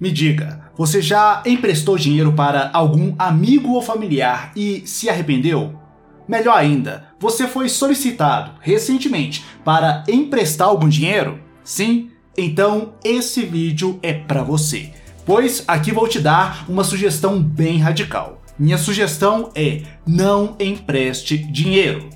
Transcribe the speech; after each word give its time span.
Me 0.00 0.12
diga, 0.12 0.70
você 0.76 1.02
já 1.02 1.42
emprestou 1.44 1.96
dinheiro 1.96 2.32
para 2.32 2.70
algum 2.72 3.16
amigo 3.18 3.72
ou 3.72 3.82
familiar 3.82 4.52
e 4.54 4.82
se 4.86 5.08
arrependeu? 5.08 5.76
Melhor 6.28 6.56
ainda, 6.56 7.08
você 7.18 7.48
foi 7.48 7.68
solicitado 7.68 8.52
recentemente 8.60 9.44
para 9.64 10.04
emprestar 10.08 10.68
algum 10.68 10.88
dinheiro? 10.88 11.40
Sim? 11.64 12.10
Então 12.36 12.94
esse 13.04 13.42
vídeo 13.42 13.98
é 14.00 14.12
para 14.12 14.44
você, 14.44 14.92
pois 15.26 15.64
aqui 15.66 15.90
vou 15.90 16.06
te 16.06 16.20
dar 16.20 16.64
uma 16.68 16.84
sugestão 16.84 17.42
bem 17.42 17.78
radical. 17.78 18.40
Minha 18.56 18.78
sugestão 18.78 19.50
é 19.54 19.82
não 20.06 20.54
empreste 20.60 21.38
dinheiro. 21.38 22.08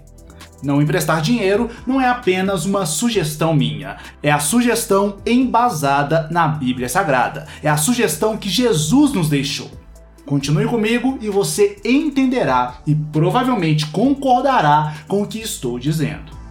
Não 0.63 0.81
emprestar 0.81 1.21
dinheiro 1.21 1.69
não 1.87 2.01
é 2.01 2.09
apenas 2.09 2.65
uma 2.65 2.87
sugestão 2.87 3.55
minha, 3.55 3.97
é 4.23 4.31
a 4.31 4.39
sugestão 4.39 5.17
embasada 5.27 6.29
na 6.31 6.47
Bíblia 6.47 6.89
Sagrada, 6.89 7.47
é 7.63 7.69
a 7.69 7.77
sugestão 7.77 8.37
que 8.37 8.49
Jesus 8.49 9.13
nos 9.13 9.29
deixou. 9.29 9.71
Continue 10.25 10.67
comigo 10.67 11.19
e 11.21 11.29
você 11.29 11.79
entenderá 11.85 12.77
e 12.87 12.95
provavelmente 12.95 13.87
concordará 13.87 14.95
com 15.09 15.23
o 15.23 15.27
que 15.27 15.41
estou 15.41 15.79
dizendo. 15.79 16.42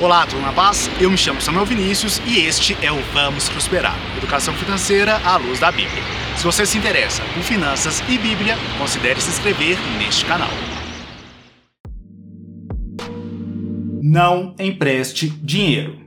Olá, 0.00 0.24
tudo 0.28 0.40
na 0.42 0.52
paz? 0.52 0.88
Eu 1.00 1.10
me 1.10 1.18
chamo 1.18 1.40
Samuel 1.40 1.66
Vinícius 1.66 2.22
e 2.24 2.38
este 2.46 2.76
é 2.86 2.92
o 2.92 3.02
Vamos 3.12 3.48
Prosperar 3.48 3.96
Educação 4.16 4.54
Financeira 4.54 5.16
à 5.24 5.36
Luz 5.36 5.58
da 5.58 5.72
Bíblia. 5.72 6.04
Se 6.36 6.44
você 6.44 6.64
se 6.64 6.78
interessa 6.78 7.20
por 7.34 7.42
finanças 7.42 8.00
e 8.08 8.16
Bíblia, 8.16 8.54
considere 8.78 9.20
se 9.20 9.28
inscrever 9.28 9.76
neste 9.98 10.24
canal. 10.24 10.50
Não 14.00 14.54
empreste 14.60 15.28
dinheiro. 15.28 15.98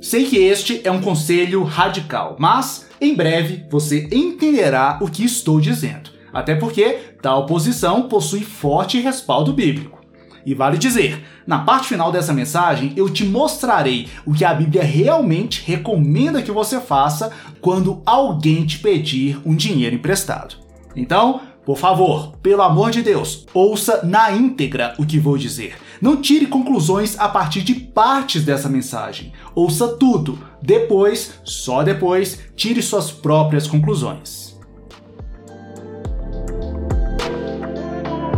Sei 0.00 0.24
que 0.24 0.38
este 0.38 0.80
é 0.82 0.90
um 0.90 1.02
conselho 1.02 1.62
radical, 1.62 2.36
mas 2.38 2.88
em 2.98 3.14
breve 3.14 3.66
você 3.70 4.08
entenderá 4.10 4.98
o 5.02 5.10
que 5.10 5.26
estou 5.26 5.60
dizendo. 5.60 6.08
Até 6.32 6.54
porque 6.54 7.16
tal 7.20 7.44
posição 7.44 8.08
possui 8.08 8.40
forte 8.40 8.98
respaldo 8.98 9.52
bíblico. 9.52 10.03
E 10.46 10.54
vale 10.54 10.76
dizer, 10.76 11.24
na 11.46 11.60
parte 11.60 11.88
final 11.88 12.12
dessa 12.12 12.32
mensagem 12.32 12.92
eu 12.96 13.08
te 13.08 13.24
mostrarei 13.24 14.08
o 14.26 14.34
que 14.34 14.44
a 14.44 14.52
Bíblia 14.52 14.82
realmente 14.82 15.62
recomenda 15.64 16.42
que 16.42 16.50
você 16.50 16.80
faça 16.80 17.32
quando 17.60 18.02
alguém 18.04 18.66
te 18.66 18.78
pedir 18.78 19.40
um 19.44 19.54
dinheiro 19.54 19.96
emprestado. 19.96 20.56
Então, 20.94 21.40
por 21.64 21.78
favor, 21.78 22.36
pelo 22.42 22.60
amor 22.60 22.90
de 22.90 23.00
Deus, 23.00 23.46
ouça 23.54 24.04
na 24.04 24.30
íntegra 24.30 24.94
o 24.98 25.06
que 25.06 25.18
vou 25.18 25.38
dizer. 25.38 25.76
Não 26.00 26.20
tire 26.20 26.46
conclusões 26.46 27.18
a 27.18 27.26
partir 27.26 27.62
de 27.62 27.74
partes 27.74 28.44
dessa 28.44 28.68
mensagem. 28.68 29.32
Ouça 29.54 29.88
tudo. 29.88 30.38
Depois, 30.60 31.40
só 31.42 31.82
depois, 31.82 32.38
tire 32.54 32.82
suas 32.82 33.10
próprias 33.10 33.66
conclusões. 33.66 34.53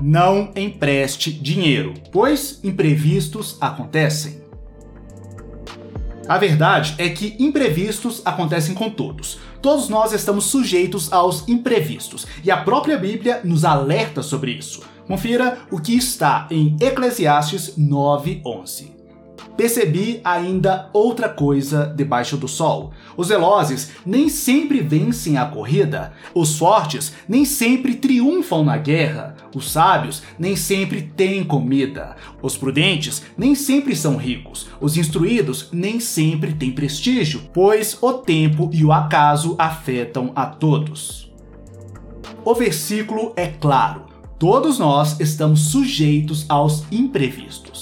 Não 0.07 0.53
empreste 0.55 1.33
dinheiro, 1.33 1.93
pois 2.13 2.61
imprevistos 2.63 3.59
acontecem. 3.61 4.41
A 6.29 6.39
verdade 6.39 6.95
é 6.97 7.09
que 7.09 7.35
imprevistos 7.41 8.23
acontecem 8.25 8.73
com 8.73 8.89
todos. 8.89 9.41
Todos 9.61 9.89
nós 9.89 10.13
estamos 10.13 10.45
sujeitos 10.45 11.13
aos 11.13 11.49
imprevistos 11.49 12.25
e 12.45 12.53
a 12.53 12.57
própria 12.57 12.97
Bíblia 12.97 13.41
nos 13.43 13.65
alerta 13.65 14.23
sobre 14.23 14.53
isso. 14.53 14.81
Confira 15.09 15.59
o 15.73 15.81
que 15.81 15.97
está 15.97 16.47
em 16.53 16.77
Eclesiastes 16.81 17.77
9:11 17.77 18.96
percebi 19.57 20.21
ainda 20.25 20.91
outra 20.93 21.29
coisa 21.29 21.93
debaixo 21.97 22.37
do 22.37 22.47
sol. 22.47 22.93
Os 23.17 23.29
velozes 23.29 23.93
nem 24.05 24.29
sempre 24.29 24.81
vencem 24.81 25.39
a 25.39 25.47
corrida, 25.47 26.13
os 26.35 26.59
fortes 26.59 27.15
nem 27.29 27.45
sempre 27.45 27.95
triunfam 27.95 28.65
na 28.65 28.77
guerra, 28.77 29.37
os 29.55 29.71
sábios 29.71 30.23
nem 30.39 30.55
sempre 30.55 31.03
têm 31.03 31.43
comida, 31.45 32.17
os 32.43 32.57
prudentes 32.57 33.23
nem 33.37 33.55
sempre 33.55 33.97
são 33.97 34.17
ricos, 34.17 34.69
os 34.81 34.97
instruídos 34.97 35.69
nem 35.73 35.99
sempre 35.99 36.53
têm 36.53 36.73
prestígio, 36.73 37.43
pois 37.53 37.97
o 38.01 38.13
tempo 38.13 38.71
e 38.73 38.85
o 38.85 38.93
acaso 38.93 39.57
afetam 39.59 40.33
a 40.35 40.47
todos. 40.47 41.33
O 42.45 42.55
versículo 42.55 43.33
é 43.37 43.49
claro. 43.49 44.07
Todos 44.39 44.79
nós 44.79 45.19
estamos 45.19 45.71
sujeitos 45.71 46.45
aos 46.49 46.85
imprevistos. 46.93 47.76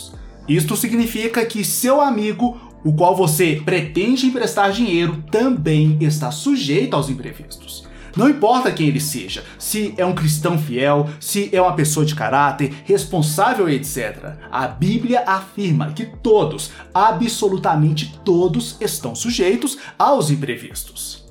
Isto 0.49 0.77
significa 0.77 1.45
que 1.47 1.65
seu 1.65 2.01
amigo, 2.01 2.59
o 2.85 2.93
qual 2.93 3.17
você 3.17 3.63
pretende 3.65 4.27
emprestar 4.27 4.73
dinheiro, 4.73 5.25
também 5.31 5.97
está 6.01 6.31
sujeito 6.31 6.95
aos 6.95 7.09
imprevistos. 7.09 7.85
Não 8.17 8.29
importa 8.29 8.71
quem 8.71 8.89
ele 8.89 9.01
seja, 9.01 9.43
se 9.59 9.93
é 9.97 10.07
um 10.07 10.15
cristão 10.15 10.57
fiel, 10.57 11.09
se 11.19 11.51
é 11.53 11.61
uma 11.61 11.75
pessoa 11.75 12.07
de 12.07 12.15
caráter, 12.15 12.73
responsável, 12.85 13.69
etc. 13.69 14.37
A 14.53 14.69
Bíblia 14.69 15.25
afirma 15.27 15.93
que 15.93 16.05
todos, 16.05 16.71
absolutamente 16.93 18.17
todos, 18.25 18.77
estão 18.81 19.17
sujeitos 19.17 19.79
aos 19.99 20.31
imprevistos. 20.31 21.25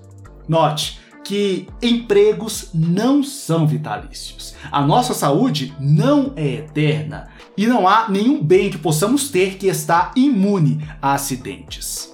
Note, 0.47 0.99
que 1.23 1.67
empregos 1.81 2.69
não 2.73 3.23
são 3.23 3.65
vitalícios. 3.65 4.53
A 4.69 4.81
nossa 4.81 5.13
saúde 5.13 5.73
não 5.79 6.33
é 6.35 6.55
eterna 6.55 7.29
e 7.57 7.67
não 7.67 7.87
há 7.87 8.09
nenhum 8.09 8.43
bem 8.43 8.69
que 8.69 8.77
possamos 8.77 9.29
ter 9.29 9.57
que 9.57 9.67
está 9.67 10.11
imune 10.15 10.85
a 11.01 11.13
acidentes. 11.13 12.13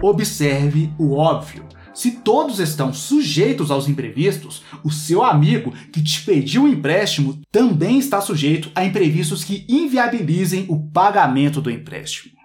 Observe 0.00 0.92
o 0.98 1.14
óbvio. 1.14 1.66
Se 1.92 2.12
todos 2.12 2.60
estão 2.60 2.92
sujeitos 2.92 3.72
aos 3.72 3.88
imprevistos, 3.88 4.62
o 4.84 4.90
seu 4.90 5.24
amigo 5.24 5.72
que 5.92 6.00
te 6.00 6.24
pediu 6.24 6.62
um 6.62 6.68
empréstimo 6.68 7.40
também 7.50 7.98
está 7.98 8.20
sujeito 8.20 8.70
a 8.72 8.84
imprevistos 8.84 9.42
que 9.42 9.66
inviabilizem 9.68 10.66
o 10.68 10.78
pagamento 10.90 11.60
do 11.60 11.70
empréstimo. 11.70 12.38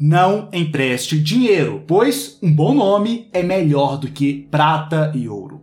Não 0.00 0.48
empreste 0.52 1.18
dinheiro, 1.18 1.82
pois 1.86 2.38
um 2.40 2.54
bom 2.54 2.74
nome 2.74 3.28
é 3.32 3.42
melhor 3.42 3.98
do 3.98 4.08
que 4.08 4.46
prata 4.50 5.10
e 5.16 5.28
ouro. 5.28 5.62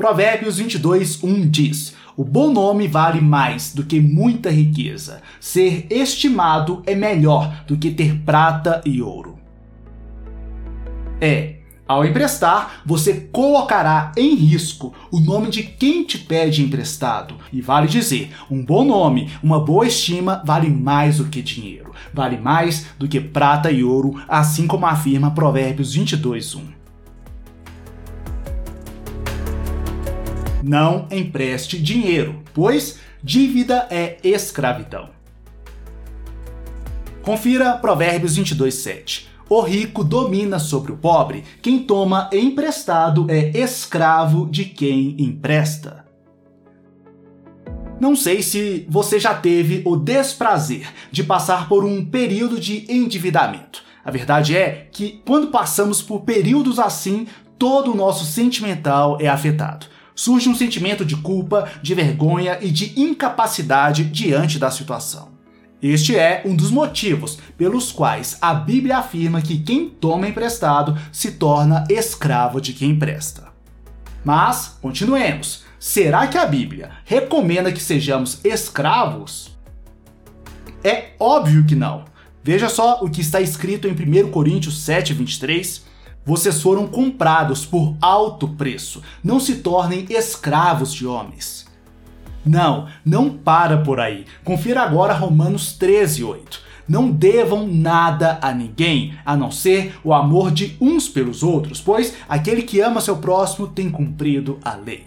Provérbios 0.00 0.56
22, 0.56 1.22
1 1.22 1.50
diz: 1.50 1.94
O 2.16 2.24
bom 2.24 2.50
nome 2.50 2.88
vale 2.88 3.20
mais 3.20 3.74
do 3.74 3.84
que 3.84 4.00
muita 4.00 4.50
riqueza. 4.50 5.20
Ser 5.38 5.86
estimado 5.90 6.82
é 6.86 6.94
melhor 6.94 7.64
do 7.66 7.76
que 7.76 7.90
ter 7.90 8.16
prata 8.20 8.80
e 8.86 9.02
ouro. 9.02 9.38
É, 11.20 11.56
ao 11.86 12.02
emprestar, 12.02 12.80
você 12.86 13.28
colocará 13.30 14.10
em 14.16 14.34
risco 14.34 14.94
o 15.12 15.20
nome 15.20 15.50
de 15.50 15.64
quem 15.64 16.02
te 16.02 16.16
pede 16.16 16.62
emprestado. 16.62 17.34
E 17.52 17.60
vale 17.60 17.86
dizer, 17.86 18.30
um 18.50 18.64
bom 18.64 18.86
nome, 18.86 19.30
uma 19.42 19.62
boa 19.62 19.86
estima 19.86 20.42
vale 20.46 20.70
mais 20.70 21.18
do 21.18 21.26
que 21.26 21.42
dinheiro, 21.42 21.92
vale 22.14 22.38
mais 22.38 22.86
do 22.98 23.06
que 23.06 23.20
prata 23.20 23.70
e 23.70 23.84
ouro, 23.84 24.18
assim 24.26 24.66
como 24.66 24.86
afirma 24.86 25.32
Provérbios 25.32 25.94
22:1. 25.94 26.79
Não 30.62 31.06
empreste 31.10 31.80
dinheiro, 31.80 32.42
pois 32.52 32.98
dívida 33.22 33.86
é 33.90 34.18
escravidão. 34.22 35.08
Confira 37.22 37.78
Provérbios 37.78 38.36
22:7. 38.36 39.28
O 39.48 39.62
rico 39.62 40.04
domina 40.04 40.58
sobre 40.58 40.92
o 40.92 40.96
pobre. 40.96 41.44
Quem 41.62 41.82
toma 41.82 42.28
emprestado 42.32 43.26
é 43.28 43.56
escravo 43.58 44.46
de 44.50 44.66
quem 44.66 45.16
empresta. 45.18 46.04
Não 47.98 48.14
sei 48.14 48.42
se 48.42 48.86
você 48.88 49.18
já 49.18 49.34
teve 49.34 49.82
o 49.84 49.96
desprazer 49.96 50.88
de 51.10 51.24
passar 51.24 51.68
por 51.68 51.84
um 51.84 52.04
período 52.04 52.60
de 52.60 52.84
endividamento. 52.88 53.82
A 54.04 54.10
verdade 54.10 54.56
é 54.56 54.88
que 54.92 55.20
quando 55.26 55.48
passamos 55.48 56.00
por 56.00 56.20
períodos 56.20 56.78
assim, 56.78 57.26
todo 57.58 57.92
o 57.92 57.96
nosso 57.96 58.24
sentimental 58.24 59.18
é 59.20 59.28
afetado. 59.28 59.86
Surge 60.20 60.50
um 60.50 60.54
sentimento 60.54 61.02
de 61.02 61.16
culpa, 61.16 61.66
de 61.80 61.94
vergonha 61.94 62.58
e 62.60 62.70
de 62.70 62.92
incapacidade 63.00 64.04
diante 64.04 64.58
da 64.58 64.70
situação. 64.70 65.30
Este 65.82 66.14
é 66.14 66.42
um 66.44 66.54
dos 66.54 66.70
motivos 66.70 67.38
pelos 67.56 67.90
quais 67.90 68.36
a 68.38 68.52
Bíblia 68.52 68.98
afirma 68.98 69.40
que 69.40 69.60
quem 69.60 69.88
toma 69.88 70.28
emprestado 70.28 70.94
se 71.10 71.32
torna 71.32 71.86
escravo 71.88 72.60
de 72.60 72.74
quem 72.74 72.90
empresta. 72.90 73.48
Mas, 74.22 74.76
continuemos. 74.82 75.64
Será 75.78 76.26
que 76.26 76.36
a 76.36 76.44
Bíblia 76.44 76.90
recomenda 77.06 77.72
que 77.72 77.80
sejamos 77.80 78.44
escravos? 78.44 79.58
É 80.84 81.12
óbvio 81.18 81.64
que 81.64 81.74
não. 81.74 82.04
Veja 82.44 82.68
só 82.68 83.02
o 83.02 83.08
que 83.08 83.22
está 83.22 83.40
escrito 83.40 83.88
em 83.88 83.92
1 83.92 84.30
Coríntios 84.30 84.82
7, 84.82 85.14
23. 85.14 85.88
Vocês 86.24 86.60
foram 86.60 86.86
comprados 86.86 87.64
por 87.64 87.96
alto 88.00 88.46
preço. 88.48 89.02
Não 89.24 89.40
se 89.40 89.56
tornem 89.56 90.06
escravos 90.10 90.92
de 90.92 91.06
homens. 91.06 91.66
Não, 92.44 92.88
não 93.04 93.30
para 93.30 93.78
por 93.78 94.00
aí. 94.00 94.26
Confira 94.44 94.82
agora 94.82 95.14
Romanos 95.14 95.72
13, 95.72 96.22
8. 96.24 96.60
Não 96.88 97.10
devam 97.10 97.66
nada 97.66 98.38
a 98.42 98.52
ninguém, 98.52 99.14
a 99.24 99.36
não 99.36 99.50
ser 99.50 99.94
o 100.02 100.12
amor 100.12 100.50
de 100.50 100.76
uns 100.80 101.08
pelos 101.08 101.42
outros, 101.42 101.80
pois 101.80 102.14
aquele 102.28 102.62
que 102.62 102.80
ama 102.80 103.00
seu 103.00 103.16
próximo 103.18 103.68
tem 103.68 103.88
cumprido 103.88 104.58
a 104.64 104.74
lei. 104.74 105.04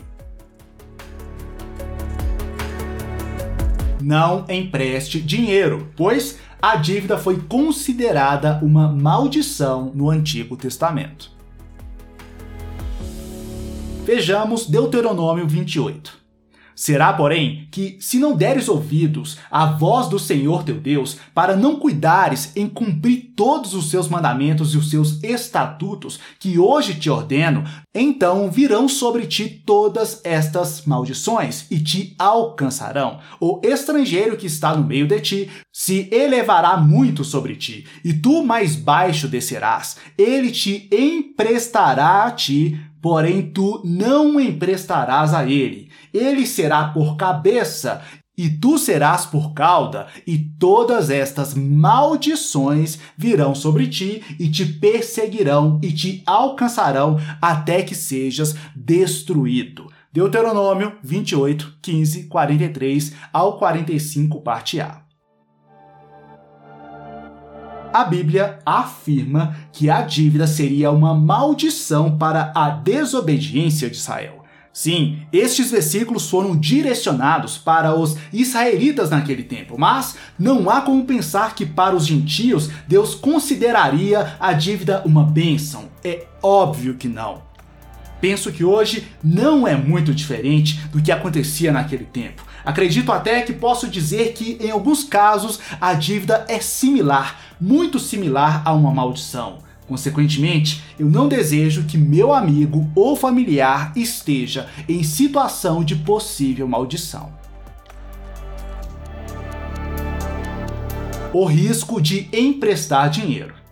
Não 4.02 4.46
empreste 4.50 5.22
dinheiro, 5.22 5.90
pois 5.96 6.40
a 6.64 6.78
dívida 6.78 7.18
foi 7.18 7.42
considerada 7.42 8.58
uma 8.64 8.88
maldição 8.88 9.92
no 9.94 10.10
Antigo 10.10 10.56
Testamento. 10.56 11.30
Vejamos 14.06 14.66
Deuteronômio 14.66 15.46
28. 15.46 16.24
Será, 16.74 17.12
porém, 17.14 17.68
que 17.70 17.98
se 18.00 18.18
não 18.18 18.36
deres 18.36 18.68
ouvidos 18.68 19.38
à 19.52 19.66
voz 19.66 20.08
do 20.08 20.18
Senhor 20.18 20.64
teu 20.64 20.80
Deus, 20.80 21.18
para 21.34 21.56
não 21.56 21.76
cuidares 21.76 22.56
em 22.56 22.68
cumprir 22.68 23.34
todos 23.36 23.74
os 23.74 23.90
seus 23.90 24.08
mandamentos 24.08 24.74
e 24.74 24.78
os 24.78 24.90
seus 24.90 25.22
estatutos 25.22 26.20
que 26.40 26.58
hoje 26.58 26.96
te 26.96 27.10
ordeno, 27.10 27.64
então 27.94 28.50
virão 28.50 28.88
sobre 28.88 29.28
ti 29.28 29.50
todas 29.66 30.22
estas 30.24 30.86
maldições 30.86 31.70
e 31.70 31.80
te 31.80 32.16
alcançarão. 32.18 33.20
O 33.40 33.60
estrangeiro 33.64 34.38
que 34.38 34.48
está 34.48 34.76
no 34.76 34.84
meio 34.84 35.08
de 35.08 35.20
ti 35.20 35.50
se 35.74 36.08
elevará 36.12 36.78
muito 36.78 37.26
sobre 37.26 37.56
ti, 37.56 37.86
e 38.06 38.14
tu 38.14 38.44
mais 38.44 38.76
baixo 38.76 39.28
descerás. 39.28 39.98
Ele 40.18 40.52
te 40.52 40.88
emprestará 40.92 42.26
a 42.26 42.32
ti 42.32 42.80
porém 43.04 43.52
tu 43.52 43.82
não 43.84 44.40
emprestarás 44.40 45.34
a 45.34 45.44
ele. 45.44 45.90
Ele 46.14 46.48
será 46.48 46.86
por 46.86 47.18
cabeça 47.18 48.02
e 48.36 48.50
tu 48.50 48.78
serás 48.78 49.26
por 49.26 49.54
cauda, 49.54 50.08
e 50.26 50.40
todas 50.40 51.12
estas 51.12 51.54
maldições 51.54 52.98
virão 53.16 53.54
sobre 53.54 53.88
ti 53.88 54.24
e 54.40 54.50
te 54.50 54.66
perseguirão 54.66 55.80
e 55.84 55.92
te 55.92 56.24
alcançarão 56.26 57.20
até 57.42 57.84
que 57.84 57.94
sejas 57.94 58.56
destruído. 58.74 59.92
Deuteronômio 60.12 60.94
28, 61.04 61.78
15, 61.82 62.24
43 62.24 63.14
ao 63.32 63.58
45, 63.60 64.42
parte 64.42 64.80
A 64.80 65.04
a 67.94 68.04
Bíblia 68.04 68.58
afirma 68.66 69.56
que 69.72 69.88
a 69.88 70.02
dívida 70.02 70.48
seria 70.48 70.90
uma 70.90 71.14
maldição 71.14 72.18
para 72.18 72.52
a 72.56 72.72
desobediência 72.72 73.88
de 73.88 73.98
Israel. 73.98 74.44
Sim, 74.74 75.20
estes 75.32 75.70
versículos 75.70 76.28
foram 76.28 76.58
direcionados 76.58 77.60
para 77.60 77.94
os 77.94 78.18
israelitas 78.34 79.12
naquele 79.12 79.44
tempo, 79.44 79.76
mas 79.78 80.16
não 80.40 80.68
há 80.68 80.82
como 80.82 81.06
pensar 81.06 81.54
que 81.54 81.64
para 81.64 81.96
os 81.96 82.08
gentios 82.08 82.72
Deus 82.88 83.14
consideraria 83.14 84.36
a 84.40 84.52
dívida 84.52 85.04
uma 85.06 85.24
bênção. 85.24 85.90
É 86.04 86.26
óbvio 86.42 86.96
que 86.96 87.08
não. 87.08 87.44
Penso 88.20 88.52
que 88.52 88.64
hoje 88.64 89.08
não 89.24 89.68
é 89.68 89.76
muito 89.76 90.12
diferente 90.12 90.80
do 90.88 91.04
que 91.04 91.12
acontecia 91.12 91.72
naquele 91.72 92.06
tempo. 92.06 92.44
Acredito 92.66 93.12
até 93.12 93.42
que 93.42 93.52
posso 93.52 93.88
dizer 93.90 94.34
que, 94.34 94.58
em 94.62 94.72
alguns 94.72 95.04
casos, 95.04 95.60
a 95.80 95.94
dívida 95.94 96.46
é 96.48 96.60
similar, 96.60 97.38
muito 97.64 97.98
similar 97.98 98.62
a 98.66 98.74
uma 98.74 98.92
maldição. 98.92 99.60
Consequentemente, 99.88 100.84
eu 101.00 101.10
não 101.10 101.30
desejo 101.30 101.86
que 101.86 101.98
meu 101.98 102.34
amigo 102.34 102.92
ou 102.94 103.16
familiar 103.16 103.94
esteja 103.96 104.70
em 104.88 105.02
situação 105.02 105.82
de 105.82 105.96
possível 105.96 106.68
maldição. 106.68 107.32
O 111.32 111.46
risco 111.46 112.02
de 112.02 112.28
emprestar 112.34 113.10
dinheiro. 113.10 113.63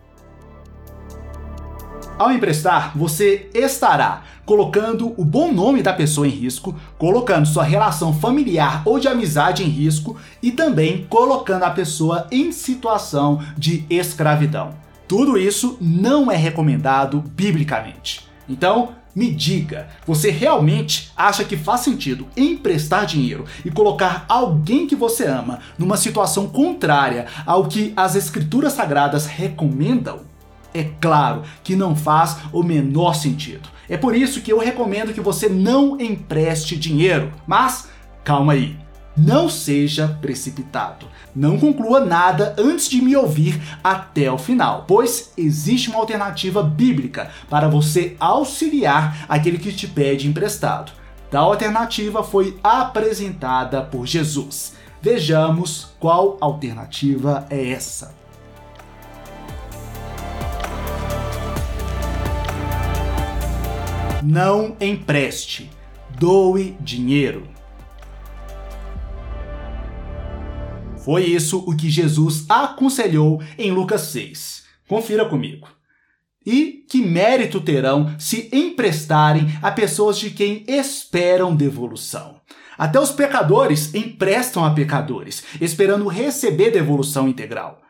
Ao 2.22 2.32
emprestar, 2.32 2.96
você 2.96 3.50
estará 3.52 4.22
colocando 4.46 5.12
o 5.18 5.26
bom 5.26 5.52
nome 5.52 5.82
da 5.82 5.92
pessoa 5.92 6.28
em 6.28 6.30
risco, 6.30 6.76
colocando 6.96 7.48
sua 7.48 7.64
relação 7.64 8.14
familiar 8.14 8.84
ou 8.86 9.00
de 9.00 9.08
amizade 9.08 9.64
em 9.64 9.68
risco 9.68 10.16
e 10.40 10.52
também 10.52 11.08
colocando 11.10 11.64
a 11.64 11.72
pessoa 11.72 12.28
em 12.30 12.52
situação 12.52 13.42
de 13.58 13.88
escravidão. 13.90 14.76
Tudo 15.08 15.36
isso 15.36 15.80
não 15.82 16.32
é 16.32 16.36
recomendado 16.36 17.24
biblicamente. 17.36 18.30
Então, 18.48 18.90
me 19.16 19.32
diga, 19.32 19.88
você 20.06 20.30
realmente 20.30 21.12
acha 21.18 21.44
que 21.44 21.58
faz 21.58 21.82
sentido 21.82 22.28
emprestar 22.38 23.08
dinheiro 23.08 23.46
e 23.66 23.72
colocar 23.72 24.26
alguém 24.30 24.86
que 24.86 24.96
você 24.96 25.26
ama 25.26 25.58
numa 25.76 25.98
situação 25.98 26.48
contrária 26.48 27.26
ao 27.48 27.66
que 27.66 27.94
as 27.98 28.16
escrituras 28.16 28.74
sagradas 28.74 29.26
recomendam? 29.26 30.30
É 30.74 30.84
claro 31.00 31.44
que 31.64 31.76
não 31.76 31.96
faz 31.96 32.38
o 32.52 32.64
menor 32.64 33.14
sentido. 33.14 33.70
É 33.90 33.98
por 33.98 34.16
isso 34.16 34.42
que 34.42 34.52
eu 34.52 34.60
recomendo 34.60 35.14
que 35.14 35.20
você 35.20 35.50
não 35.50 36.00
empreste 36.00 36.78
dinheiro. 36.78 37.32
Mas 37.46 37.90
calma 38.24 38.54
aí. 38.54 38.78
Não 39.18 39.50
seja 39.50 40.18
precipitado. 40.22 41.06
Não 41.36 41.60
conclua 41.60 42.00
nada 42.00 42.56
antes 42.58 42.90
de 42.90 43.02
me 43.02 43.16
ouvir 43.16 43.62
até 43.84 44.32
o 44.32 44.38
final, 44.38 44.86
pois 44.88 45.34
existe 45.38 45.90
uma 45.90 46.00
alternativa 46.00 46.64
bíblica 46.64 47.30
para 47.50 47.68
você 47.68 48.16
auxiliar 48.20 49.26
aquele 49.28 49.58
que 49.58 49.74
te 49.74 49.88
pede 49.88 50.28
emprestado. 50.28 50.94
Tal 51.30 51.52
alternativa 51.52 52.24
foi 52.24 52.58
apresentada 52.64 53.82
por 53.82 54.06
Jesus. 54.06 54.74
Vejamos 55.02 55.94
qual 56.00 56.38
alternativa 56.40 57.46
é 57.50 57.72
essa. 57.72 58.21
Não 64.24 64.78
empreste, 64.80 65.68
doe 66.20 66.78
dinheiro. 66.80 67.48
Foi 71.04 71.24
isso 71.24 71.58
o 71.68 71.76
que 71.76 71.90
Jesus 71.90 72.46
aconselhou 72.48 73.42
em 73.58 73.72
Lucas 73.72 74.02
6. 74.02 74.64
Confira 74.88 75.26
comigo. 75.26 75.68
E 76.46 76.86
que 76.88 77.04
mérito 77.04 77.60
terão 77.60 78.14
se 78.20 78.48
emprestarem 78.54 79.48
a 79.60 79.72
pessoas 79.72 80.20
de 80.20 80.30
quem 80.30 80.64
esperam 80.68 81.56
devolução? 81.56 82.40
Até 82.78 83.00
os 83.00 83.12
pecadores 83.12 83.96
emprestam 83.96 84.64
a 84.64 84.70
pecadores, 84.70 85.44
esperando 85.60 86.08
receber 86.08 86.70
devolução 86.70 87.28
integral. 87.28 87.82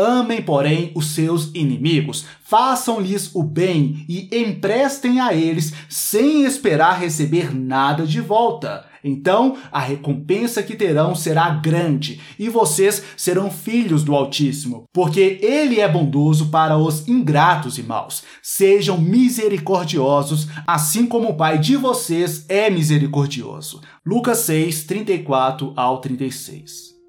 Amem, 0.00 0.40
porém, 0.40 0.92
os 0.94 1.14
seus 1.14 1.50
inimigos, 1.54 2.24
façam-lhes 2.42 3.34
o 3.34 3.42
bem 3.42 4.06
e 4.08 4.30
emprestem 4.34 5.20
a 5.20 5.34
eles 5.34 5.74
sem 5.90 6.44
esperar 6.46 6.98
receber 6.98 7.54
nada 7.54 8.06
de 8.06 8.18
volta. 8.18 8.86
Então 9.04 9.58
a 9.70 9.78
recompensa 9.78 10.62
que 10.62 10.74
terão 10.74 11.14
será 11.14 11.50
grande 11.50 12.18
e 12.38 12.48
vocês 12.48 13.02
serão 13.14 13.50
filhos 13.50 14.02
do 14.02 14.14
Altíssimo, 14.14 14.84
porque 14.90 15.38
Ele 15.42 15.80
é 15.80 15.88
bondoso 15.88 16.48
para 16.48 16.78
os 16.78 17.06
ingratos 17.06 17.76
e 17.76 17.82
maus. 17.82 18.22
Sejam 18.42 18.98
misericordiosos, 18.98 20.48
assim 20.66 21.06
como 21.06 21.28
o 21.28 21.36
Pai 21.36 21.58
de 21.58 21.76
vocês 21.76 22.46
é 22.48 22.70
misericordioso. 22.70 23.82
Lucas 24.04 24.38
6, 24.38 24.84
34 24.84 25.74
ao 25.76 26.00
36. 26.00 26.99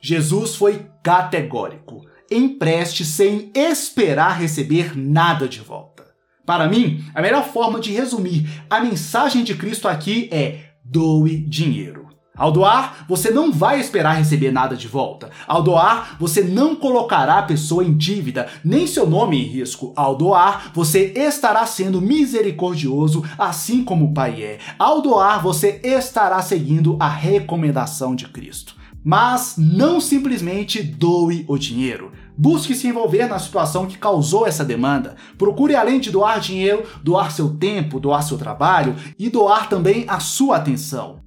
Jesus 0.00 0.54
foi 0.54 0.86
categórico. 1.02 2.02
Empreste 2.30 3.04
sem 3.04 3.50
esperar 3.54 4.38
receber 4.38 4.96
nada 4.96 5.48
de 5.48 5.60
volta. 5.60 6.06
Para 6.46 6.68
mim, 6.68 7.04
a 7.14 7.20
melhor 7.20 7.44
forma 7.44 7.80
de 7.80 7.92
resumir 7.92 8.48
a 8.70 8.80
mensagem 8.80 9.44
de 9.44 9.54
Cristo 9.54 9.88
aqui 9.88 10.28
é: 10.32 10.72
doe 10.84 11.36
dinheiro. 11.36 12.08
Ao 12.38 12.52
doar, 12.52 13.04
você 13.08 13.32
não 13.32 13.50
vai 13.50 13.80
esperar 13.80 14.12
receber 14.12 14.52
nada 14.52 14.76
de 14.76 14.86
volta. 14.86 15.28
Ao 15.44 15.60
doar, 15.60 16.16
você 16.20 16.40
não 16.40 16.76
colocará 16.76 17.38
a 17.38 17.42
pessoa 17.42 17.82
em 17.82 17.92
dívida, 17.92 18.46
nem 18.64 18.86
seu 18.86 19.10
nome 19.10 19.42
em 19.42 19.48
risco. 19.48 19.92
Ao 19.96 20.14
doar, 20.14 20.70
você 20.72 21.12
estará 21.16 21.66
sendo 21.66 22.00
misericordioso, 22.00 23.24
assim 23.36 23.82
como 23.82 24.06
o 24.06 24.14
Pai 24.14 24.40
é. 24.40 24.58
Ao 24.78 25.02
doar, 25.02 25.42
você 25.42 25.80
estará 25.82 26.40
seguindo 26.40 26.96
a 27.00 27.08
recomendação 27.08 28.14
de 28.14 28.28
Cristo. 28.28 28.77
Mas 29.10 29.54
não 29.56 30.02
simplesmente 30.02 30.82
doe 30.82 31.42
o 31.48 31.56
dinheiro. 31.56 32.12
Busque 32.36 32.74
se 32.74 32.88
envolver 32.88 33.26
na 33.26 33.38
situação 33.38 33.86
que 33.86 33.96
causou 33.96 34.46
essa 34.46 34.62
demanda. 34.62 35.16
Procure, 35.38 35.74
além 35.74 35.98
de 35.98 36.10
doar 36.10 36.38
dinheiro, 36.38 36.84
doar 37.02 37.32
seu 37.32 37.48
tempo, 37.56 37.98
doar 37.98 38.22
seu 38.22 38.36
trabalho 38.36 38.94
e 39.18 39.30
doar 39.30 39.66
também 39.66 40.04
a 40.08 40.20
sua 40.20 40.58
atenção. 40.58 41.20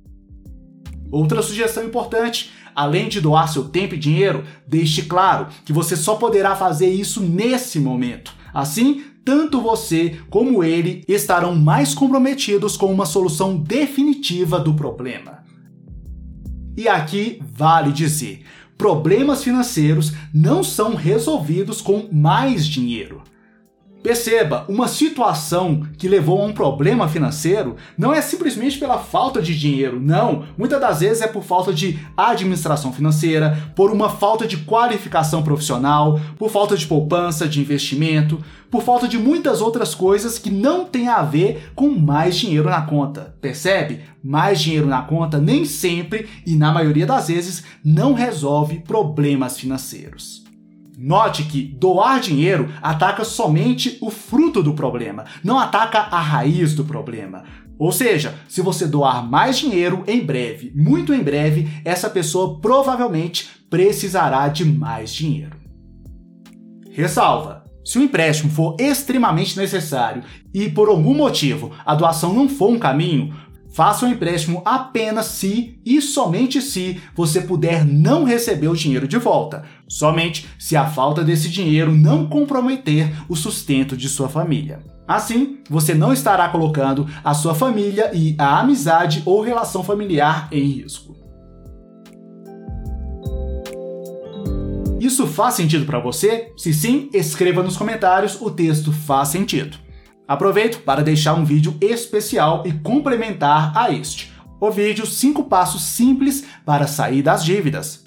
Outra 1.11 1.41
sugestão 1.41 1.83
importante: 1.83 2.51
além 2.75 3.09
de 3.09 3.19
doar 3.19 3.51
seu 3.51 3.63
tempo 3.63 3.95
e 3.95 3.97
dinheiro, 3.97 4.43
deixe 4.67 5.01
claro 5.01 5.47
que 5.65 5.73
você 5.73 5.95
só 5.95 6.17
poderá 6.17 6.55
fazer 6.55 6.91
isso 6.91 7.19
nesse 7.19 7.79
momento. 7.79 8.31
Assim, 8.53 9.05
tanto 9.25 9.59
você 9.59 10.19
como 10.29 10.63
ele 10.63 11.03
estarão 11.07 11.55
mais 11.55 11.95
comprometidos 11.95 12.77
com 12.77 12.93
uma 12.93 13.07
solução 13.07 13.57
definitiva 13.57 14.59
do 14.59 14.75
problema. 14.75 15.41
E 16.75 16.87
aqui 16.87 17.41
vale 17.53 17.91
dizer: 17.91 18.43
problemas 18.77 19.43
financeiros 19.43 20.13
não 20.33 20.63
são 20.63 20.95
resolvidos 20.95 21.81
com 21.81 22.07
mais 22.11 22.65
dinheiro. 22.65 23.21
Perceba, 24.03 24.65
uma 24.67 24.87
situação 24.87 25.85
que 25.95 26.07
levou 26.07 26.41
a 26.41 26.45
um 26.45 26.53
problema 26.53 27.07
financeiro 27.07 27.75
não 27.95 28.11
é 28.11 28.19
simplesmente 28.19 28.79
pela 28.79 28.97
falta 28.97 29.39
de 29.39 29.57
dinheiro, 29.57 29.99
não. 29.99 30.43
Muitas 30.57 30.81
das 30.81 31.01
vezes 31.01 31.21
é 31.21 31.27
por 31.27 31.43
falta 31.43 31.71
de 31.71 31.99
administração 32.17 32.91
financeira, 32.91 33.71
por 33.75 33.91
uma 33.91 34.09
falta 34.09 34.47
de 34.47 34.57
qualificação 34.57 35.43
profissional, 35.43 36.19
por 36.37 36.49
falta 36.49 36.75
de 36.75 36.87
poupança, 36.87 37.47
de 37.47 37.61
investimento, 37.61 38.43
por 38.71 38.81
falta 38.81 39.07
de 39.07 39.19
muitas 39.19 39.61
outras 39.61 39.93
coisas 39.93 40.39
que 40.39 40.49
não 40.49 40.85
tem 40.85 41.07
a 41.07 41.21
ver 41.21 41.71
com 41.75 41.89
mais 41.89 42.35
dinheiro 42.35 42.69
na 42.69 42.81
conta. 42.81 43.35
Percebe? 43.39 43.99
Mais 44.23 44.59
dinheiro 44.59 44.87
na 44.87 45.03
conta 45.03 45.37
nem 45.37 45.63
sempre 45.63 46.27
e 46.43 46.55
na 46.55 46.71
maioria 46.71 47.05
das 47.05 47.27
vezes 47.27 47.63
não 47.85 48.13
resolve 48.13 48.79
problemas 48.79 49.59
financeiros. 49.59 50.41
Note 51.03 51.45
que 51.45 51.63
doar 51.63 52.19
dinheiro 52.19 52.71
ataca 52.79 53.23
somente 53.23 53.97
o 54.01 54.11
fruto 54.11 54.61
do 54.61 54.75
problema, 54.75 55.25
não 55.43 55.57
ataca 55.57 55.97
a 55.97 56.21
raiz 56.21 56.75
do 56.75 56.85
problema. 56.85 57.43
Ou 57.79 57.91
seja, 57.91 58.35
se 58.47 58.61
você 58.61 58.85
doar 58.85 59.27
mais 59.27 59.57
dinheiro 59.57 60.03
em 60.05 60.23
breve, 60.23 60.71
muito 60.75 61.11
em 61.11 61.23
breve, 61.23 61.67
essa 61.83 62.07
pessoa 62.07 62.59
provavelmente 62.59 63.49
precisará 63.67 64.47
de 64.47 64.63
mais 64.63 65.11
dinheiro. 65.11 65.57
Ressalva: 66.91 67.63
se 67.83 67.97
o 67.97 68.03
empréstimo 68.03 68.51
for 68.51 68.75
extremamente 68.79 69.57
necessário 69.57 70.21
e 70.53 70.69
por 70.69 70.87
algum 70.87 71.15
motivo 71.15 71.71
a 71.83 71.95
doação 71.95 72.31
não 72.31 72.47
for 72.47 72.69
um 72.69 72.77
caminho, 72.77 73.33
Faça 73.71 74.05
um 74.05 74.09
empréstimo 74.09 74.61
apenas 74.65 75.27
se 75.27 75.79
e 75.85 76.01
somente 76.01 76.61
se 76.61 77.01
você 77.15 77.39
puder 77.39 77.85
não 77.85 78.25
receber 78.25 78.67
o 78.67 78.75
dinheiro 78.75 79.07
de 79.07 79.17
volta. 79.17 79.63
Somente 79.87 80.47
se 80.59 80.75
a 80.75 80.85
falta 80.85 81.23
desse 81.23 81.49
dinheiro 81.49 81.93
não 81.93 82.27
comprometer 82.27 83.13
o 83.29 83.35
sustento 83.35 83.95
de 83.95 84.09
sua 84.09 84.27
família. 84.27 84.79
Assim, 85.07 85.59
você 85.69 85.93
não 85.93 86.11
estará 86.11 86.49
colocando 86.49 87.07
a 87.23 87.33
sua 87.33 87.55
família 87.55 88.11
e 88.13 88.35
a 88.37 88.59
amizade 88.59 89.23
ou 89.25 89.41
relação 89.41 89.83
familiar 89.83 90.49
em 90.51 90.63
risco. 90.63 91.15
Isso 94.99 95.25
faz 95.25 95.55
sentido 95.55 95.85
para 95.85 95.99
você? 95.99 96.51
Se 96.57 96.73
sim, 96.73 97.09
escreva 97.13 97.63
nos 97.63 97.75
comentários 97.75 98.39
o 98.39 98.51
texto 98.51 98.91
faz 98.91 99.29
sentido. 99.29 99.77
Aproveito 100.31 100.83
para 100.83 101.03
deixar 101.03 101.33
um 101.33 101.43
vídeo 101.43 101.75
especial 101.81 102.63
e 102.65 102.71
complementar 102.71 103.77
a 103.77 103.91
este. 103.91 104.31
O 104.61 104.71
vídeo 104.71 105.05
5 105.05 105.43
passos 105.43 105.81
simples 105.81 106.45
para 106.65 106.87
sair 106.87 107.21
das 107.21 107.43
dívidas. 107.43 108.05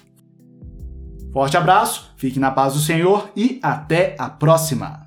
Forte 1.31 1.55
abraço, 1.55 2.11
fique 2.17 2.39
na 2.39 2.49
paz 2.49 2.73
do 2.73 2.79
Senhor 2.79 3.29
e 3.35 3.59
até 3.61 4.15
a 4.17 4.27
próxima! 4.27 5.04